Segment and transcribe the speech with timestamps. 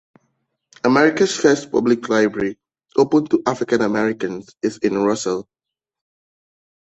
[0.83, 2.57] America's first public library
[2.97, 5.47] open to African-Americans is in Russell.